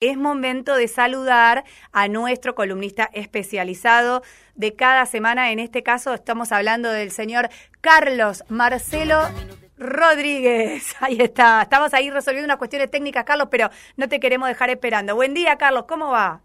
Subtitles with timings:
[0.00, 4.22] es momento de saludar a nuestro columnista especializado
[4.54, 5.52] de cada semana.
[5.52, 7.50] En este caso estamos hablando del señor
[7.82, 9.20] Carlos Marcelo
[9.76, 10.96] Rodríguez.
[11.00, 11.62] Ahí está.
[11.62, 15.14] Estamos ahí resolviendo unas cuestiones técnicas, Carlos, pero no te queremos dejar esperando.
[15.14, 15.84] Buen día, Carlos.
[15.86, 16.40] ¿Cómo va?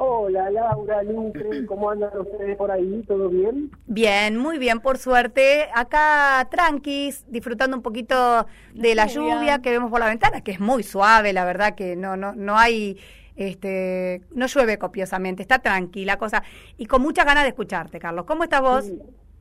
[0.00, 3.02] Hola, Laura, Lutre, ¿cómo andan ustedes por ahí?
[3.08, 3.72] ¿Todo bien?
[3.86, 5.68] Bien, muy bien, por suerte.
[5.74, 10.60] Acá tranquis, disfrutando un poquito de la lluvia que vemos por la ventana, que es
[10.60, 12.96] muy suave, la verdad que no no no hay
[13.34, 16.44] este no llueve copiosamente, está tranquila cosa
[16.76, 18.24] y con muchas ganas de escucharte, Carlos.
[18.24, 18.92] ¿Cómo estás vos?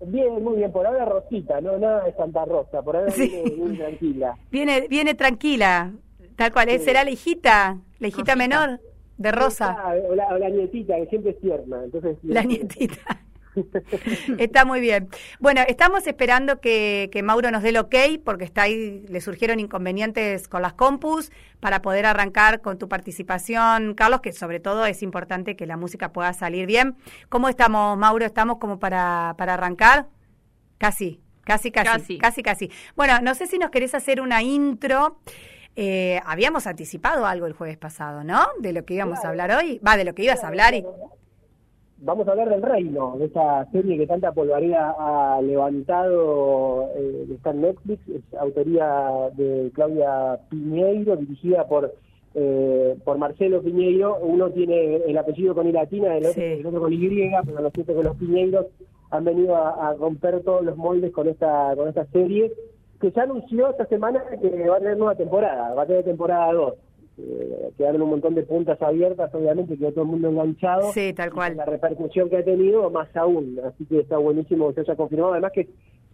[0.07, 0.71] Bien, muy bien.
[0.71, 2.81] Por ahora Rosita, no nada de Santa Rosa.
[2.81, 4.35] Por ahora viene muy tranquila.
[4.51, 5.91] Viene, viene tranquila,
[6.35, 6.67] tal cual.
[6.79, 8.79] ¿Será la hijita, la hijita menor?
[9.17, 9.75] De Rosa.
[10.09, 11.83] o, la, nietita, que siempre es tierna.
[11.83, 13.21] Entonces, la nietita.
[14.37, 15.09] está muy bien.
[15.39, 19.59] Bueno, estamos esperando que, que, Mauro nos dé el ok, porque está ahí, le surgieron
[19.59, 25.01] inconvenientes con las compus, para poder arrancar con tu participación, Carlos, que sobre todo es
[25.01, 26.95] importante que la música pueda salir bien.
[27.29, 28.25] ¿Cómo estamos, Mauro?
[28.25, 30.07] ¿Estamos como para, para arrancar?
[30.77, 32.71] Casi, casi, casi, casi, casi, casi.
[32.95, 35.19] Bueno, no sé si nos querés hacer una intro.
[35.79, 38.39] Eh, habíamos anticipado algo el jueves pasado, ¿no?
[38.59, 39.79] De lo que íbamos a hablar hoy.
[39.87, 40.73] Va, de lo que ibas a hablar.
[40.73, 40.83] Y...
[41.99, 47.51] Vamos a hablar del Reino, de esa serie que tanta polvareda ha levantado, eh, está
[47.51, 51.93] en Netflix, es autoría de Claudia Piñeiro, dirigida por
[52.33, 54.17] eh, por Marcelo Piñeiro.
[54.17, 58.03] Uno tiene el apellido con I latina, el otro, con Y, pero lo cierto que
[58.03, 58.65] los Piñeiros
[59.11, 62.51] han venido a, a romper todos los moldes con esta con esta serie
[62.99, 66.51] que ya anunció esta semana que va a tener nueva temporada, va a tener temporada
[66.53, 66.73] 2.
[67.19, 70.91] Eh, quedaron un montón de puntas abiertas, obviamente, quedó todo el mundo enganchado.
[70.93, 71.57] Sí, tal cual.
[71.57, 73.59] La repercusión que ha tenido, más aún.
[73.65, 75.33] Así que está buenísimo que se haya confirmado.
[75.33, 75.67] Además que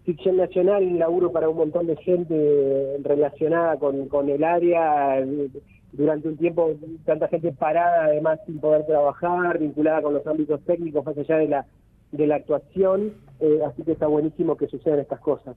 [0.06, 5.26] Ficción Nacional, laburo para un montón de gente relacionada con, con el área.
[5.92, 6.72] Durante un tiempo,
[7.06, 11.48] tanta gente parada, además, sin poder trabajar, vinculada con los ámbitos técnicos, más allá de
[11.48, 11.66] la,
[12.12, 13.14] de la actuación.
[13.40, 15.56] Eh, así que está buenísimo que sucedan estas cosas.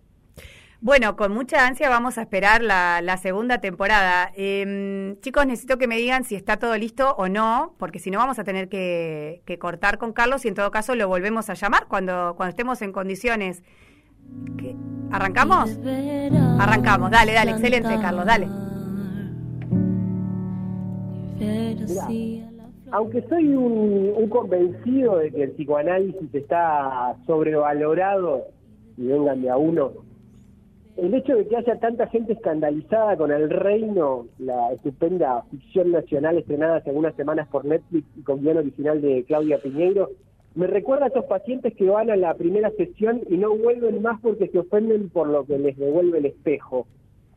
[0.83, 4.31] Bueno, con mucha ansia vamos a esperar la, segunda temporada.
[4.37, 8.19] Em, chicos, necesito que me digan si está todo listo o no, porque si no
[8.19, 11.87] vamos a tener que, cortar con Carlos y en todo caso lo volvemos a llamar
[11.89, 13.63] cuando, cuando estemos en condiciones.
[15.11, 15.79] ¿Arrancamos?
[16.59, 18.47] Arrancamos, dale, dale, excelente Carlos, dale.
[22.91, 28.45] aunque soy un convencido de que el psicoanálisis está sobrevalorado
[28.99, 30.06] y vengan de a uno,
[30.97, 36.39] el hecho de que haya tanta gente escandalizada con El Reino, la estupenda ficción nacional
[36.39, 40.11] estrenada hace algunas semanas por Netflix y con guion original de Claudia Piñeiro,
[40.55, 44.19] me recuerda a esos pacientes que van a la primera sesión y no vuelven más
[44.23, 46.87] porque se ofenden por lo que les devuelve el espejo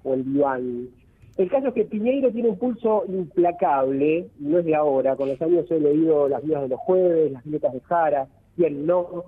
[0.04, 0.88] o el diván.
[1.36, 5.42] El caso es que Piñeiro tiene un pulso implacable, no es de ahora, con los
[5.42, 8.28] años he leído Las vidas de los jueves, Las letras de Jara,
[8.58, 9.24] el no,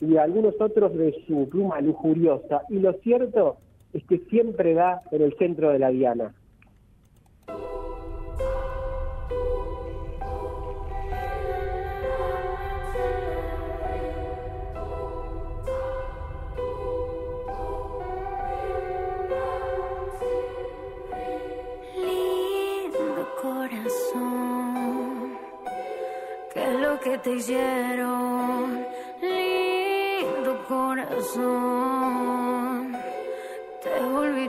[0.00, 2.62] y algunos otros de su pluma lujuriosa.
[2.68, 3.56] Y lo cierto
[3.96, 6.34] es que siempre da en el centro de la diana.
[21.96, 25.38] Lindo corazón,
[26.52, 28.84] ¿qué es lo que te hicieron?
[29.22, 32.15] Lindo corazón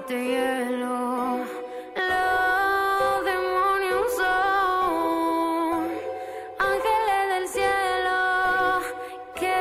[0.07, 1.37] volviste hielo.
[1.95, 5.83] Los demonios son
[6.59, 8.17] ángeles del cielo
[9.35, 9.59] que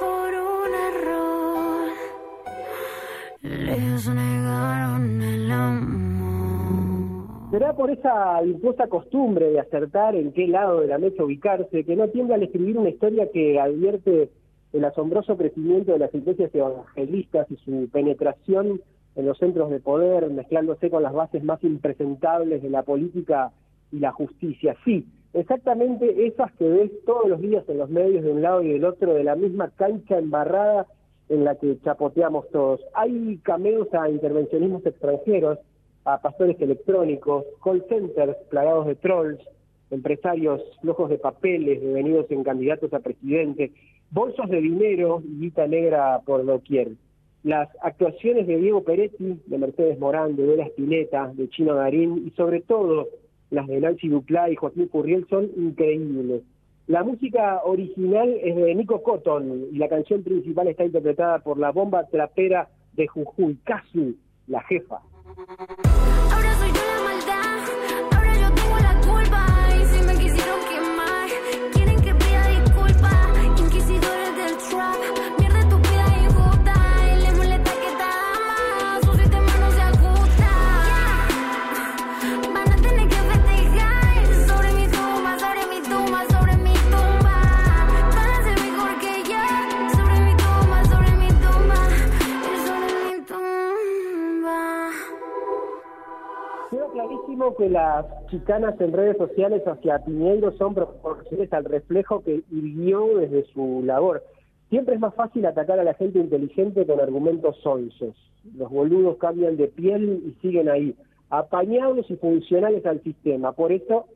[0.00, 1.88] por un error
[3.42, 5.44] les negaron el.
[7.50, 11.94] Será por esa impuesta costumbre de acertar en qué lado de la mesa ubicarse que
[11.96, 14.30] no tiende al escribir una historia que advierte
[14.72, 18.80] el asombroso crecimiento de las iglesias evangelistas y su penetración
[19.16, 23.52] en los centros de poder, mezclándose con las bases más impresentables de la política
[23.92, 24.76] y la justicia.
[24.84, 28.72] Sí, exactamente esas que ves todos los días en los medios de un lado y
[28.72, 30.86] del otro, de la misma cancha embarrada
[31.28, 32.80] en la que chapoteamos todos.
[32.94, 35.58] Hay cameos a intervencionismos extranjeros,
[36.04, 39.40] a pastores electrónicos, call centers plagados de trolls,
[39.90, 43.72] empresarios flojos de papeles devenidos en candidatos a presidente,
[44.10, 46.88] bolsos de dinero y guita negra por doquier.
[47.44, 52.30] Las actuaciones de Diego Peretti, de Mercedes Morán, de Vera Spinetta, de Chino Darín y
[52.30, 53.08] sobre todo
[53.50, 56.42] las de Nancy Duclá y Joaquín Curriel son increíbles.
[56.86, 61.70] La música original es de Nico Cotton y la canción principal está interpretada por la
[61.70, 64.16] bomba trapera de Jujuy, Kazu,
[64.46, 65.00] la jefa.
[97.56, 103.44] Que las chicanas en redes sociales hacia Piñeiro son proporciones al reflejo que hirió desde
[103.52, 104.22] su labor.
[104.70, 108.14] Siempre es más fácil atacar a la gente inteligente con argumentos sonsos.
[108.56, 110.94] Los boludos cambian de piel y siguen ahí,
[111.30, 113.52] apañados y funcionales al sistema.
[113.52, 114.06] Por eso,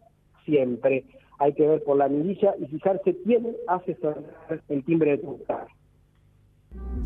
[0.45, 1.05] siempre
[1.39, 4.25] hay que ver por la mirilla y fijarse quién hace sonar
[4.69, 5.39] el timbre de tu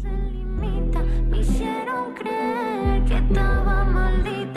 [0.04, 1.02] limita.
[1.30, 4.52] Me hicieron creer que estaba maldita.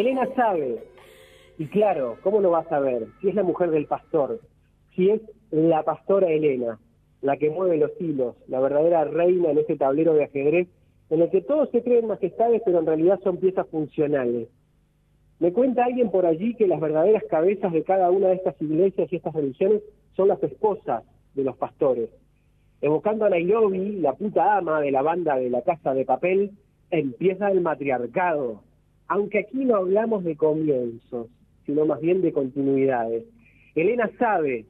[0.00, 0.84] Elena sabe,
[1.58, 3.06] y claro, ¿cómo lo va a saber?
[3.20, 4.40] Si es la mujer del pastor,
[4.94, 6.78] si es la pastora Elena,
[7.20, 10.68] la que mueve los hilos, la verdadera reina en ese tablero de ajedrez,
[11.10, 14.48] en el que todos se creen majestades, pero en realidad son piezas funcionales.
[15.40, 19.12] Me cuenta alguien por allí que las verdaderas cabezas de cada una de estas iglesias
[19.12, 19.82] y estas religiones
[20.16, 21.04] son las esposas
[21.34, 22.10] de los pastores.
[22.80, 26.52] Evocando a Nairobi, la puta ama de la banda de la Casa de Papel,
[26.90, 28.62] empieza el matriarcado.
[29.08, 31.28] Aunque aquí no hablamos de comienzos,
[31.66, 33.24] sino más bien de continuidades.
[33.74, 34.66] Elena sabe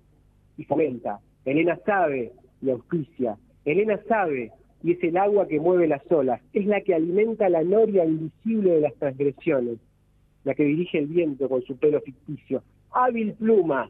[0.57, 1.21] y fomenta.
[1.45, 2.33] Elena sabe
[2.63, 3.37] y auspicia.
[3.65, 4.53] Elena sabe
[4.83, 6.41] y es el agua que mueve las olas.
[6.53, 9.79] Es la que alimenta la noria invisible de las transgresiones.
[10.45, 12.63] La que dirige el viento con su pelo ficticio.
[12.93, 13.89] Hábil pluma,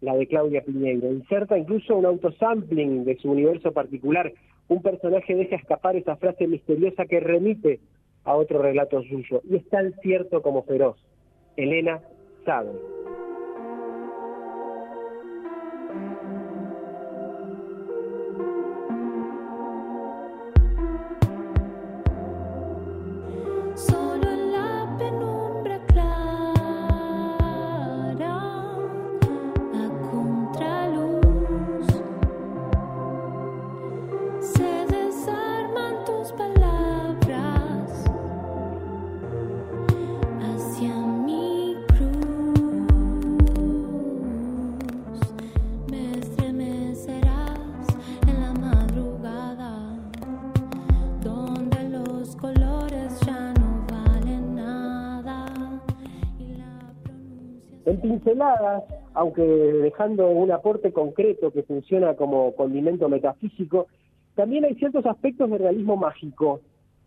[0.00, 1.10] la de Claudia Piñeiro.
[1.10, 4.32] Inserta incluso un autosampling de su universo particular.
[4.68, 7.80] Un personaje deja escapar esa frase misteriosa que remite
[8.24, 9.40] a otro relato suyo.
[9.48, 10.96] Y es tan cierto como feroz.
[11.56, 12.00] Elena
[12.44, 12.70] sabe.
[59.14, 63.86] Aunque dejando un aporte concreto que funciona como condimento metafísico,
[64.34, 66.60] también hay ciertos aspectos de realismo mágico.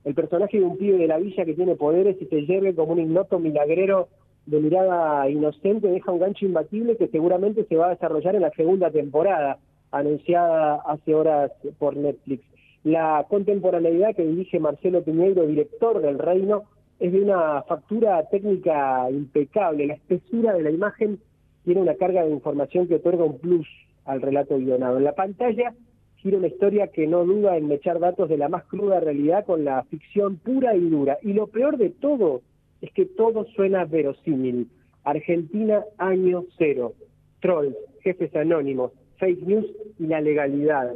[0.04, 2.94] El personaje de un pibe de la villa que tiene poderes y se lleve como
[2.94, 4.10] un ignoto milagrero
[4.46, 8.52] de mirada inocente deja un gancho imbatible que seguramente se va a desarrollar en la
[8.52, 9.60] segunda temporada,
[9.92, 12.44] anunciada hace horas por Netflix.
[12.84, 16.64] La contemporaneidad que dirige Marcelo Piñeiro, director del Reino,
[17.02, 19.88] es de una factura técnica impecable.
[19.88, 21.20] La espesura de la imagen
[21.66, 23.68] tiene una carga de información que otorga un plus
[24.06, 24.98] al relato guionado.
[24.98, 25.74] En la pantalla
[26.18, 29.66] gira una historia que no duda en mechar datos de la más cruda realidad con
[29.66, 31.18] la ficción pura y dura.
[31.24, 32.44] Y lo peor de todo
[32.82, 34.70] es que todo suena verosímil.
[35.04, 36.94] Argentina, año cero.
[37.40, 39.66] Trolls, jefes anónimos, fake news
[39.98, 40.94] y la legalidad.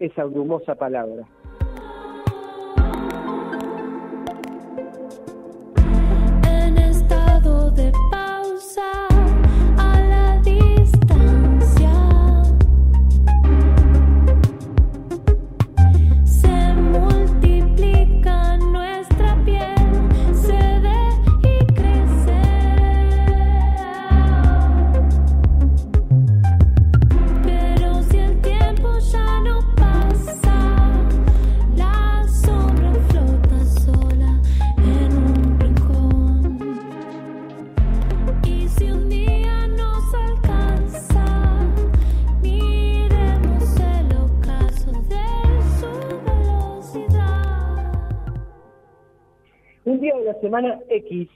[0.00, 1.24] Esa brumosa palabra.
[50.40, 51.28] Semana X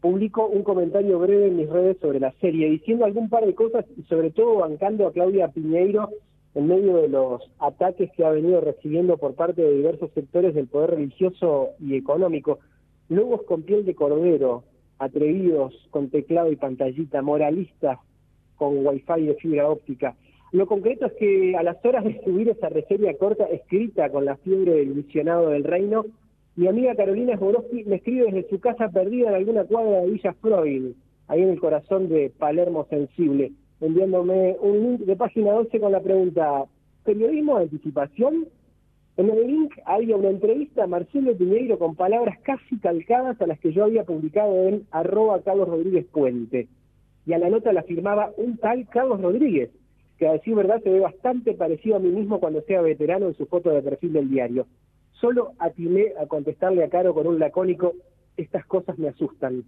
[0.00, 3.84] publico un comentario breve en mis redes sobre la serie, diciendo algún par de cosas
[3.96, 6.10] y sobre todo bancando a Claudia Piñeiro
[6.54, 10.68] en medio de los ataques que ha venido recibiendo por parte de diversos sectores del
[10.68, 12.60] poder religioso y económico.
[13.08, 14.64] Lobos con piel de cordero,
[14.98, 17.98] atrevidos con teclado y pantallita, moralistas
[18.56, 20.16] con wifi de fibra óptica.
[20.52, 24.36] Lo concreto es que a las horas de subir esa reseña corta escrita con la
[24.36, 26.06] fiebre del visionado del reino,
[26.56, 30.32] mi amiga Carolina Sborowski me escribe desde su casa perdida en alguna cuadra de Villa
[30.40, 30.92] Freud,
[31.28, 36.00] ahí en el corazón de Palermo Sensible, enviándome un link de página 12 con la
[36.00, 36.64] pregunta,
[37.04, 38.46] ¿periodismo de anticipación?
[39.18, 43.58] En el link había una entrevista a Marcelo Piñeiro con palabras casi calcadas a las
[43.60, 46.68] que yo había publicado en arroba Carlos Rodríguez Puente.
[47.26, 49.70] Y a la nota la firmaba un tal Carlos Rodríguez,
[50.18, 53.34] que a decir verdad se ve bastante parecido a mí mismo cuando sea veterano en
[53.34, 54.66] su foto de perfil del diario.
[55.20, 57.94] Solo atiné a contestarle a Caro con un lacónico,
[58.36, 59.64] estas cosas me asustan.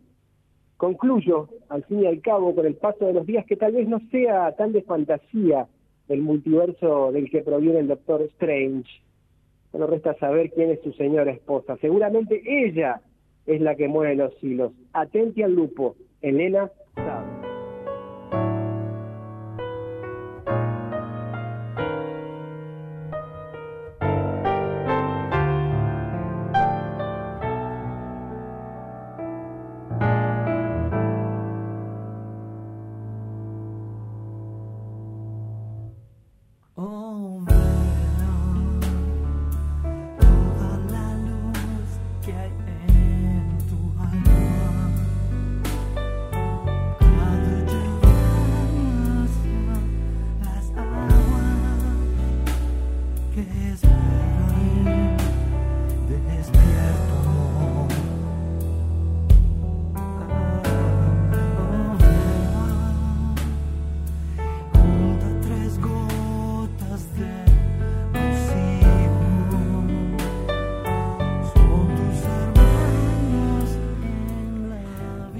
[0.77, 3.89] Concluyo, al fin y al cabo, con el paso de los días, que tal vez
[3.89, 5.67] no sea tan de fantasía
[6.09, 8.89] el multiverso del que proviene el Doctor Strange.
[9.73, 11.77] Solo resta saber quién es su señora esposa.
[11.81, 13.01] Seguramente ella
[13.47, 14.73] es la que mueve los hilos.
[14.93, 15.97] Atenti al lupo.
[16.23, 16.71] Elena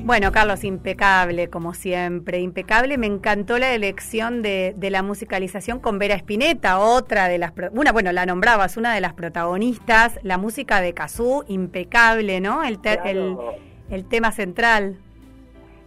[0.09, 2.97] Bueno, Carlos, impecable, como siempre, impecable.
[2.97, 7.93] Me encantó la elección de, de la musicalización con Vera Spinetta, otra de las, una,
[7.93, 12.65] bueno, la nombrabas, una de las protagonistas, la música de Cazú, impecable, ¿no?
[12.65, 13.55] El, te- el, Claro.
[13.91, 14.97] el tema central.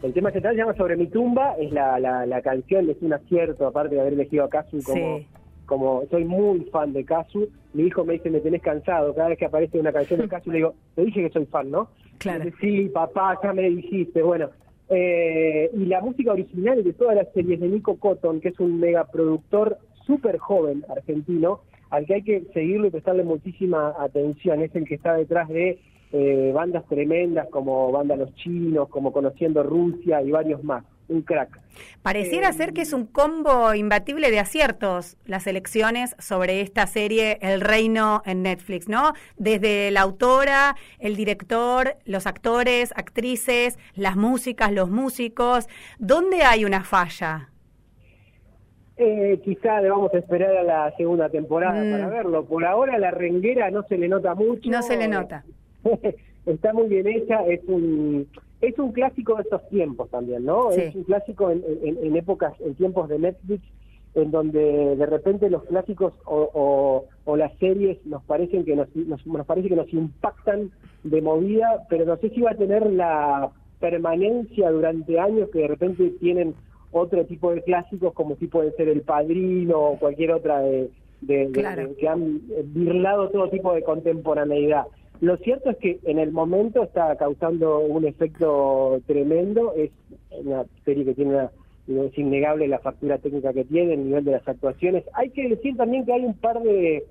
[0.03, 3.13] El tema central se llama Sobre mi tumba, es la, la, la canción, es un
[3.13, 5.27] acierto, aparte de haber elegido a Kazu como, Sí.
[5.65, 7.49] como soy muy fan de Kazu.
[7.73, 10.51] Mi hijo me dice, me tenés cansado, cada vez que aparece una canción de Kazu
[10.51, 11.89] le digo, te dije que soy fan, ¿no?
[12.59, 14.49] Sí, papá, ya me dijiste, bueno.
[14.89, 18.79] Eh, y la música original de todas las series de Nico Cotton, que es un
[18.79, 24.61] megaproductor súper joven argentino, al que hay que seguirlo y prestarle muchísima atención.
[24.61, 25.79] Es el que está detrás de
[26.11, 30.83] eh, bandas tremendas como Banda Los Chinos, como Conociendo Rusia y varios más.
[31.11, 31.59] Un crack.
[32.01, 37.37] Pareciera Eh, ser que es un combo imbatible de aciertos las elecciones sobre esta serie
[37.41, 39.13] El Reino en Netflix, ¿no?
[39.37, 45.67] Desde la autora, el director, los actores, actrices, las músicas, los músicos.
[45.99, 47.49] ¿Dónde hay una falla?
[48.97, 51.91] Eh, quizá debamos esperar a la segunda temporada Mm.
[51.91, 52.45] para verlo.
[52.45, 54.69] Por ahora la renguera no se le nota mucho.
[54.69, 55.43] No se le nota.
[56.45, 58.27] Está muy bien hecha, es un
[58.61, 60.71] es un clásico de estos tiempos también, ¿no?
[60.71, 60.81] Sí.
[60.81, 63.63] Es un clásico en, en- en épocas, en tiempos de Netflix,
[64.13, 68.93] en donde de repente los clásicos o, o- o las series nos parecen que nos,
[68.95, 70.71] nos, nos parece que nos impactan
[71.03, 75.67] de movida, pero no sé si va a tener la permanencia durante años que de
[75.67, 76.53] repente tienen
[76.91, 80.89] otro tipo de clásicos como si puede ser El Padrino o cualquier otra de,
[81.21, 81.87] de- de- Claro.
[81.87, 84.85] de- que han birlado todo tipo de contemporaneidad.
[85.21, 89.91] Lo cierto es que en el momento está causando un efecto tremendo, es
[90.43, 91.51] una serie que tiene una,
[92.07, 95.03] es innegable la factura técnica que tiene, el nivel de las actuaciones.
[95.13, 97.05] Hay que decir también que hay un par de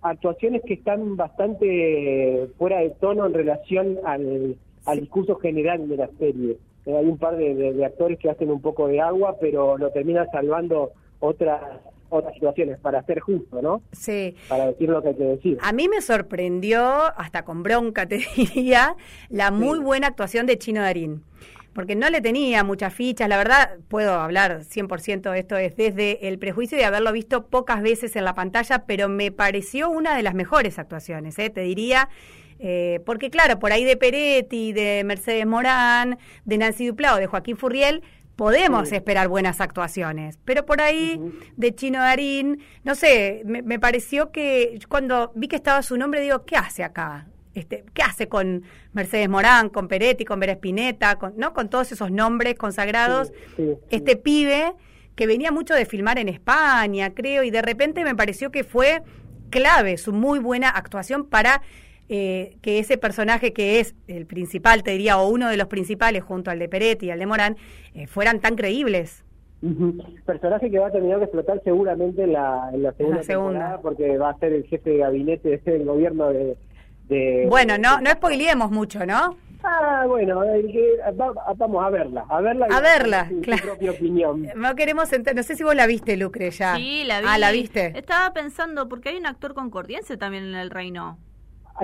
[0.00, 6.08] actuaciones que están bastante fuera de tono en relación al, al discurso general de la
[6.18, 6.56] serie.
[6.86, 9.76] Eh, hay un par de, de- de actores que hacen un poco de agua, pero
[9.76, 11.60] lo terminan salvando otras
[12.10, 13.82] otras situaciones, para ser justo, ¿no?
[13.92, 14.34] Sí.
[14.48, 15.58] Para decir lo que hay que decir.
[15.62, 16.82] A mí me sorprendió,
[17.16, 18.96] hasta con bronca te diría,
[19.28, 19.84] la muy Sí.
[19.84, 21.22] buena actuación de Chino Darín.
[21.72, 26.26] Porque no le tenía muchas fichas, la verdad, puedo hablar 100% de esto es desde
[26.26, 30.24] el prejuicio de haberlo visto pocas veces en la pantalla, pero me pareció una de
[30.24, 31.48] las mejores actuaciones, ¿eh?
[31.48, 32.08] te diría.
[32.58, 37.56] eh, porque claro, por ahí de Peretti, de Mercedes Morán, de Nancy Duplao, de Joaquín
[37.56, 38.02] Furriel,
[38.40, 38.94] podemos Sí.
[38.96, 40.38] esperar buenas actuaciones.
[40.46, 41.32] Pero por ahí, Ujú.
[41.58, 46.22] de Chino Darín, no sé, me, me pareció que cuando vi que estaba su nombre,
[46.22, 47.26] digo, ¿qué hace acá?
[47.54, 48.62] Este, ¿Qué hace con
[48.94, 51.52] Mercedes Morán, con Peretti, con Vera Spinetta, con, ¿no?
[51.52, 53.28] con todos esos nombres consagrados?
[53.28, 53.78] Sí, sí, sí.
[53.90, 54.72] Este pibe
[55.16, 59.02] que venía mucho de filmar en España, creo, y de repente me pareció que fue
[59.50, 61.60] clave su muy buena actuación para
[62.12, 66.24] eh, que ese personaje que es el principal, te diría, o uno de los principales
[66.24, 67.56] junto al de Peretti y al de Morán,
[67.94, 69.24] eh, fueran tan creíbles.
[70.26, 73.50] Personaje que va a terminar de explotar seguramente en la, en la segunda, La segunda.
[73.52, 76.56] temporada porque va a ser el jefe de gabinete del gobierno de...
[77.08, 79.36] de- Bueno, no, no spoileemos mucho, ¿no?
[79.62, 82.66] Ah, bueno, el que- va- vamos a verla, a verla.
[82.70, 83.62] y A verla, su- su claro.
[83.62, 84.48] propia opinión.
[84.56, 86.76] No queremos ent- no sé si vos la viste, Lucre, ya.
[86.76, 87.26] Sí, la vi.
[87.28, 87.92] Ah, ¿la viste?
[87.96, 91.18] Estaba pensando, porque hay un actor concordiense también en el reino.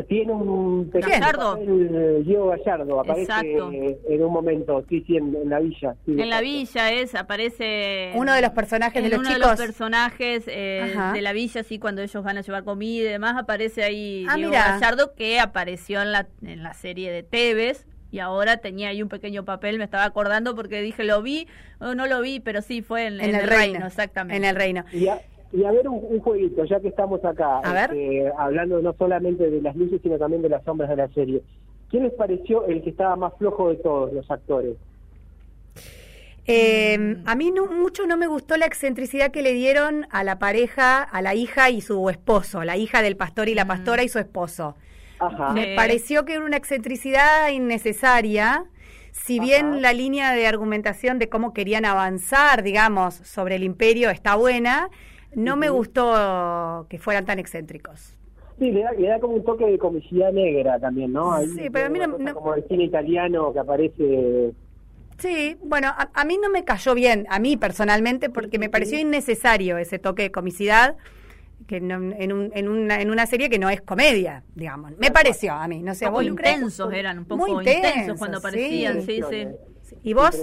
[0.09, 1.51] Tiene un pequeño Gallardo.
[1.53, 3.71] papel, Diego Gallardo, aparece Exacto.
[3.73, 5.95] en un momento, sí, sí, en, en la villa.
[6.05, 8.13] sí, En la villa es, aparece...
[8.15, 9.43] Uno de los personajes de en los uno chicos.
[9.43, 13.13] de los personajes eh, de la villa, sí, cuando ellos van a llevar comida y
[13.13, 14.73] demás, aparece ahí Ah, Diego mira.
[14.79, 19.09] Gallardo, que apareció en la, en la serie de Tevez, y ahora tenía ahí un
[19.09, 21.49] pequeño papel, me estaba acordando porque dije, lo vi,
[21.81, 24.37] o no lo vi, pero sí fue en, en, en el, reino, exactamente.
[24.37, 24.85] En el reino.
[24.93, 25.21] Y a,
[25.57, 27.91] y a ver un, un jueguito, ya que estamos acá, A ver.
[27.93, 31.43] este, hablando no solamente de las luces, sino también de las sombras de la serie.
[31.91, 34.77] ¿Quién les pareció el que estaba más flojo de todos los actores?
[36.49, 40.39] Eh, a mí no, mucho no me gustó la excentricidad que le dieron a la
[40.39, 44.09] pareja, a la hija y su esposo, la hija del pastor y la pastora y
[44.09, 44.77] su esposo.
[45.19, 45.53] Ajá.
[45.53, 45.73] Me Sí.
[45.77, 48.65] pareció que era una excentricidad innecesaria.
[49.13, 49.81] Si bien Ajá.
[49.81, 54.89] la línea de argumentación de cómo querían avanzar, digamos, sobre el imperio está buena,
[55.37, 58.15] no me gustó que fueran tan excéntricos.
[58.59, 61.33] Sí, le da, le da como un toque de comicidad negra también, ¿no?
[61.33, 64.53] Ahí Sí, pero a mí no- Como el cine italiano que aparece...
[65.19, 68.99] Sí, bueno, a, a mí no me cayó bien, a mí personalmente, porque me pareció
[68.99, 70.97] innecesario ese toque de comicidad
[71.67, 74.93] que no- en, un- en, una, en una serie que no es comedia, digamos.
[74.99, 76.51] Me pareció a mí, no sé, Un ¿a poco vos, Lucre?
[76.53, 79.47] intensos eran, un poco Muy intensos cuando aparecían, sí, sí.
[79.83, 79.97] Sí.
[80.03, 80.35] ¿Y vos?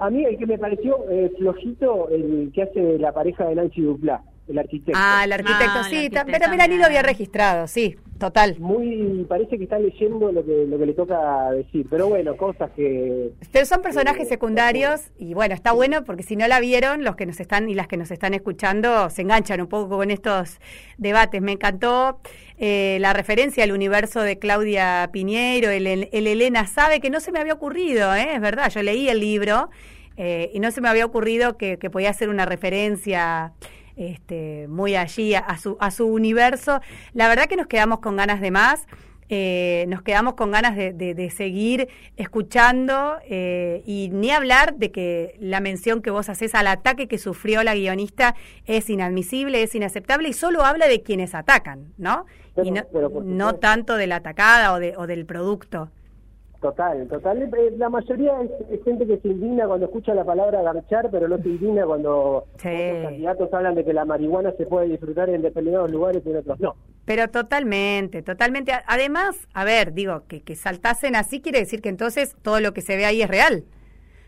[0.00, 3.82] A mí el que me pareció eh, flojito, el que hace la pareja de Nancy
[3.82, 4.92] Duplá, el arquitecto.
[5.02, 8.56] Ah, el arquitecto, Ah, sí, arquitecto pero mira, ni lo había registrado, sí, total.
[8.58, 12.70] Muy, parece que está leyendo lo que, lo que le toca decir, pero bueno, cosas
[12.76, 13.30] que...
[13.52, 17.26] Pero son personajes secundarios y bueno, está bueno porque si no la vieron, los que
[17.26, 20.58] nos están y las que nos están escuchando se enganchan un poco con estos
[20.98, 21.40] debates.
[21.40, 22.20] Me encantó
[22.58, 27.20] eh, la referencia al universo de Claudia Piñeiro, el, el- el Elena Sabe, que no
[27.20, 28.34] se me había ocurrido, ¿eh?
[28.34, 29.70] es verdad, yo leí el libro
[30.16, 33.52] eh, y no se me había ocurrido que, que podía ser una referencia
[34.00, 36.80] este, muy allí a, a su, a su universo.
[37.12, 38.86] La verdad que nos quedamos con ganas de más.
[39.32, 41.86] eh, nos quedamos con ganas de, de- de seguir
[42.16, 47.18] escuchando eh, y ni hablar de que la mención que vos haces al ataque que
[47.18, 48.34] sufrió la guionista
[48.66, 52.26] es inadmisible, es inaceptable y solo habla de quienes atacan, ¿no?
[52.54, 52.82] Pero- y no,
[53.24, 55.90] no tanto de la atacada o, de, o del producto.
[56.60, 57.42] Total, total.
[57.42, 61.26] Eh, La mayoría es, es gente que se indigna cuando escucha la palabra garchar, pero
[61.26, 62.68] no se indigna cuando Sí.
[62.68, 66.36] otros candidatos hablan de que la marihuana se puede disfrutar en determinados lugares y en
[66.36, 66.76] otros no.
[67.06, 68.72] Pero totalmente, totalmente.
[68.72, 72.74] A- Además, a ver, digo, que, que saltasen así quiere decir que entonces todo lo
[72.74, 73.64] que se ve ahí es real.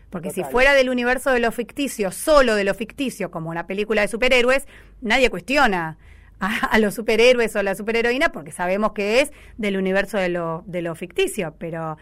[0.09, 4.01] Porque si fuera del universo de lo ficticio, solo de lo ficticio, como una película
[4.01, 4.67] de superhéroes,
[5.01, 5.97] nadie cuestiona
[6.39, 10.63] a, a los superhéroes o la superheroína porque sabemos que es del universo de lo,
[10.67, 11.55] de lo ficticio.
[11.57, 11.97] Pero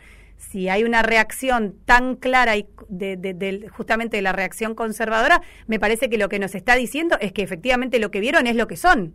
[0.49, 5.79] si hay una reacción tan clara y de, de- justamente de la reacción conservadora, me
[5.79, 8.67] parece que lo que nos está diciendo es que efectivamente lo que vieron es lo
[8.67, 9.13] que son.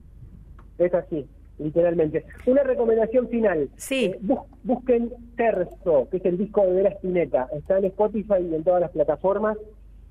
[0.79, 1.27] Es así,
[1.59, 2.25] literalmente.
[2.47, 3.69] Una recomendación final.
[3.77, 4.07] Sí.
[4.07, 7.49] Eh, bus- busquen Terzo, que es el disco de Vera Spinetta.
[7.53, 9.57] Está en Spotify y en todas las plataformas.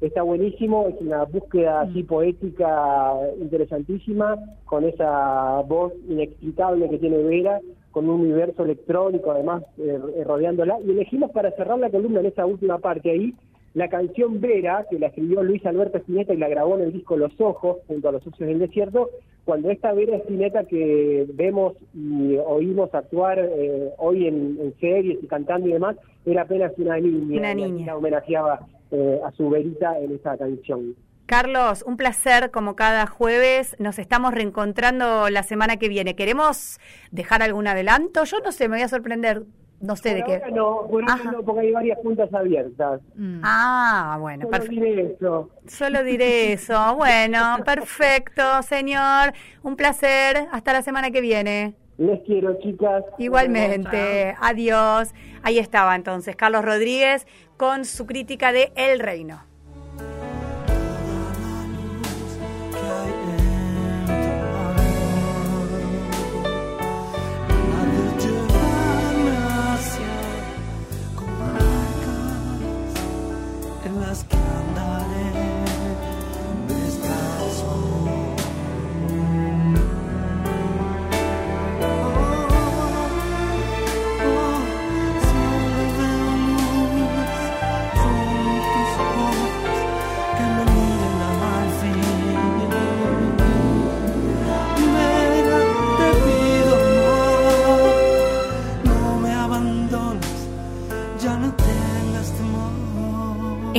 [0.01, 7.61] Está buenísimo, es una búsqueda así poética interesantísima, con esa voz inexplicable que tiene Vera,
[7.95, 10.81] con un universo electrónico además eh, eh, rodeándola.
[10.85, 13.33] Y elegimos para cerrar la columna en esa última parte ahí,
[13.73, 17.15] la canción Vera, que la escribió Luis Alberto Spinetta y la grabó en el disco
[17.15, 19.11] Los Ojos, junto a Los Ojos del Desierto,
[19.45, 25.27] cuando esta Vera Spinetta que vemos y oímos actuar eh, hoy en, en series y
[25.27, 27.39] cantando y demás, era apenas una niña.
[27.39, 27.95] Una niña.
[27.95, 30.95] Homenajeaba eh, a su Verita en esa canción.
[31.25, 33.75] Carlos, un placer como cada jueves.
[33.79, 36.15] Nos estamos reencontrando la semana que viene.
[36.15, 36.79] ¿Queremos
[37.11, 38.23] dejar algún adelanto?
[38.25, 39.43] Yo no sé, me voy a sorprender.
[39.81, 40.41] No sé de qué.
[40.53, 41.31] no, por ahora Ajá.
[41.33, 43.01] no, porque hay varias puntas abiertas.
[43.15, 43.41] Mm.
[43.43, 44.73] Ah, bueno, Solo perfecto.
[44.85, 45.49] diré eso.
[45.67, 46.95] Solo diré eso.
[46.97, 49.33] Bueno, perfecto, señor.
[49.63, 50.47] Un placer.
[50.51, 51.75] Hasta la semana que viene.
[51.97, 53.03] Les quiero, chicas.
[53.17, 54.35] Igualmente.
[54.39, 55.13] Adiós.
[55.43, 59.43] Ahí estaba entonces Carlos Rodríguez con su crítica de El Reino.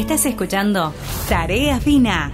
[0.06, 0.94] Estás escuchando
[1.28, 2.30] Tarea Fina.